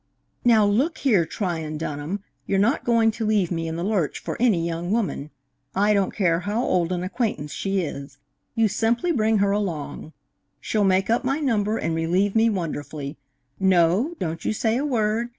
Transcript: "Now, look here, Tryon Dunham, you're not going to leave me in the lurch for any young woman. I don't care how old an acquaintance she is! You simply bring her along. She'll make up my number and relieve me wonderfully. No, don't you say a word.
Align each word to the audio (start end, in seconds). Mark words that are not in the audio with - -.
"Now, 0.43 0.65
look 0.65 0.97
here, 0.97 1.27
Tryon 1.27 1.77
Dunham, 1.77 2.23
you're 2.47 2.57
not 2.57 2.83
going 2.83 3.11
to 3.11 3.23
leave 3.27 3.51
me 3.51 3.67
in 3.67 3.75
the 3.75 3.83
lurch 3.83 4.17
for 4.17 4.35
any 4.39 4.65
young 4.65 4.89
woman. 4.89 5.29
I 5.75 5.93
don't 5.93 6.09
care 6.15 6.39
how 6.39 6.63
old 6.63 6.91
an 6.91 7.03
acquaintance 7.03 7.51
she 7.51 7.81
is! 7.81 8.17
You 8.55 8.67
simply 8.67 9.11
bring 9.11 9.37
her 9.37 9.51
along. 9.51 10.13
She'll 10.59 10.83
make 10.83 11.11
up 11.11 11.23
my 11.23 11.39
number 11.39 11.77
and 11.77 11.93
relieve 11.93 12.35
me 12.35 12.49
wonderfully. 12.49 13.15
No, 13.59 14.15
don't 14.17 14.43
you 14.43 14.53
say 14.53 14.75
a 14.77 14.83
word. 14.87 15.29